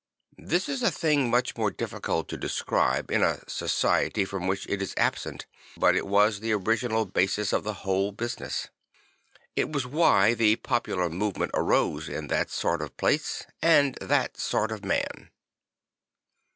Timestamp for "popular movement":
10.55-11.51